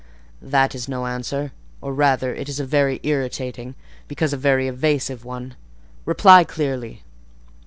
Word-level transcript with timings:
"That 0.41 0.73
is 0.73 0.87
no 0.89 1.05
answer; 1.05 1.51
or 1.79 1.93
rather 1.93 2.33
it 2.33 2.49
is 2.49 2.59
a 2.59 2.65
very 2.65 2.99
irritating, 3.03 3.75
because 4.07 4.33
a 4.33 4.35
very 4.37 4.67
evasive 4.67 5.23
one. 5.23 5.53
Reply 6.05 6.43
clearly." 6.43 7.03